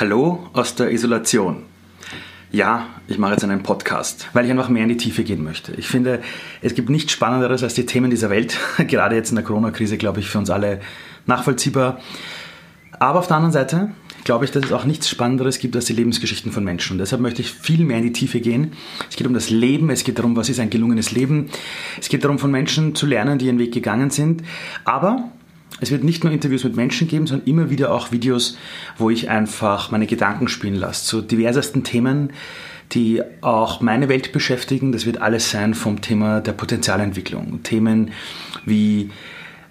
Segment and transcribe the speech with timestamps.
[0.00, 1.64] Hallo aus der Isolation.
[2.52, 5.72] Ja, ich mache jetzt einen Podcast, weil ich einfach mehr in die Tiefe gehen möchte.
[5.72, 6.22] Ich finde,
[6.62, 8.56] es gibt nichts Spannenderes als die Themen dieser Welt.
[8.86, 10.78] Gerade jetzt in der Corona-Krise, glaube ich, für uns alle
[11.26, 11.98] nachvollziehbar.
[13.00, 13.90] Aber auf der anderen Seite
[14.22, 16.92] glaube ich, dass es auch nichts Spannenderes gibt als die Lebensgeschichten von Menschen.
[16.92, 18.74] Und deshalb möchte ich viel mehr in die Tiefe gehen.
[19.10, 21.50] Es geht um das Leben, es geht darum, was ist ein gelungenes Leben.
[22.00, 24.44] Es geht darum, von Menschen zu lernen, die ihren Weg gegangen sind.
[24.84, 25.32] Aber
[25.80, 28.56] es wird nicht nur Interviews mit Menschen geben, sondern immer wieder auch Videos,
[28.96, 32.30] wo ich einfach meine Gedanken spielen lasse zu diversesten Themen,
[32.92, 34.92] die auch meine Welt beschäftigen.
[34.92, 37.62] Das wird alles sein vom Thema der Potenzialentwicklung.
[37.62, 38.10] Themen
[38.64, 39.10] wie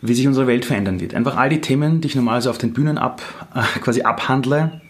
[0.02, 1.16] wie sich unsere Welt verändern wird.
[1.16, 3.22] Einfach all die Themen, die ich normalerweise auf den Bühnen ab,
[3.56, 4.82] äh, quasi abhandle,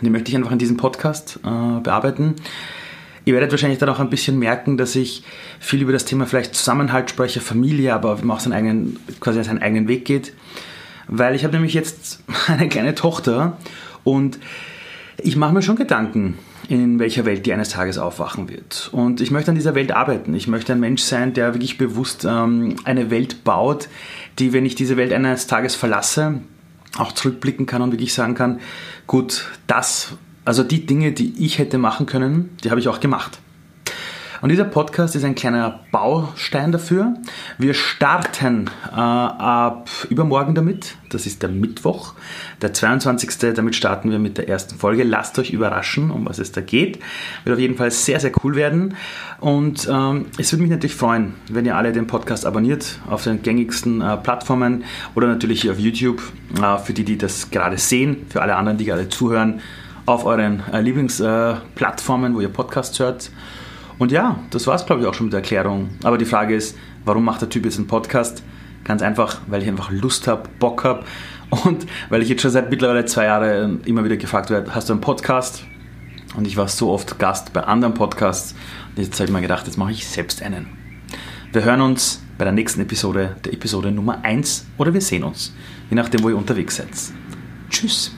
[0.00, 2.34] die möchte ich einfach in diesem Podcast äh, bearbeiten.
[3.24, 5.22] Ihr werdet wahrscheinlich dann auch ein bisschen merken, dass ich
[5.58, 9.88] viel über das Thema vielleicht Zusammenhalt spreche, Familie, aber auch seinen eigenen, quasi seinen eigenen
[9.88, 10.34] Weg geht.
[11.08, 13.56] Weil ich habe nämlich jetzt eine kleine Tochter
[14.02, 14.38] und
[15.18, 16.38] ich mache mir schon Gedanken,
[16.68, 18.90] in welcher Welt die eines Tages aufwachen wird.
[18.92, 20.34] Und ich möchte an dieser Welt arbeiten.
[20.34, 23.88] Ich möchte ein Mensch sein, der wirklich bewusst ähm, eine Welt baut,
[24.38, 26.40] die, wenn ich diese Welt eines Tages verlasse,
[26.98, 28.60] auch zurückblicken kann und wirklich sagen kann,
[29.06, 33.38] gut, das, also die Dinge, die ich hätte machen können, die habe ich auch gemacht.
[34.44, 37.14] Und dieser Podcast ist ein kleiner Baustein dafür.
[37.56, 40.96] Wir starten äh, ab übermorgen damit.
[41.08, 42.12] Das ist der Mittwoch,
[42.60, 43.54] der 22.
[43.54, 45.02] Damit starten wir mit der ersten Folge.
[45.02, 46.98] Lasst euch überraschen, um was es da geht.
[47.44, 48.96] Wird auf jeden Fall sehr, sehr cool werden.
[49.40, 53.40] Und ähm, es würde mich natürlich freuen, wenn ihr alle den Podcast abonniert auf den
[53.40, 56.20] gängigsten äh, Plattformen oder natürlich hier auf YouTube.
[56.60, 59.62] Äh, für die, die das gerade sehen, für alle anderen, die gerade zuhören,
[60.06, 63.30] auf euren äh, Lieblingsplattformen, wo ihr Podcasts hört.
[63.98, 65.90] Und ja, das war es, glaube ich, auch schon mit der Erklärung.
[66.02, 68.42] Aber die Frage ist, warum macht der Typ jetzt einen Podcast?
[68.82, 71.04] Ganz einfach, weil ich einfach Lust habe, Bock habe
[71.50, 74.92] und weil ich jetzt schon seit mittlerweile zwei Jahren immer wieder gefragt werde, hast du
[74.92, 75.64] einen Podcast?
[76.36, 78.54] Und ich war so oft Gast bei anderen Podcasts.
[78.96, 80.66] Und jetzt habe ich mir gedacht, jetzt mache ich selbst einen.
[81.52, 85.54] Wir hören uns bei der nächsten Episode, der Episode Nummer 1, oder wir sehen uns,
[85.88, 86.88] je nachdem, wo ihr unterwegs seid.
[87.70, 88.12] Tschüss.